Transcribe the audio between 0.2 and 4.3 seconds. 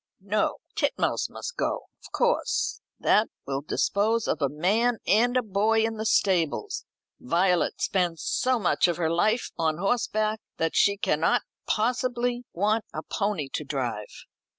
"No; Titmouse must go, of course. That will dispose